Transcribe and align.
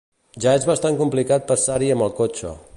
Ja 0.45 0.53
es 0.59 0.65
bastant 0.69 0.97
complicat 1.03 1.47
passar-hi 1.53 1.93
amb 1.97 2.07
el 2.09 2.17
cotxe. 2.25 2.59